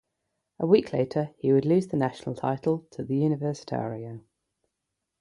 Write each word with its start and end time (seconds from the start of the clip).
A 0.57 0.65
week 0.65 0.93
later 0.93 1.29
he 1.37 1.53
would 1.53 1.63
lose 1.63 1.89
the 1.89 1.95
national 1.95 2.33
title 2.33 2.87
to 2.89 3.03
the 3.03 3.21
Universitario. 3.21 4.21